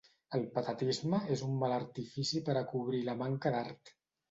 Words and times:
El 0.35 0.45
patetisme 0.53 1.19
és 1.35 1.43
un 1.49 1.53
mal 1.65 1.77
artifici 1.77 2.43
per 2.51 2.57
a 2.57 2.65
cobrir 2.73 3.05
la 3.13 3.19
manca 3.23 3.55
d'art. 3.59 3.97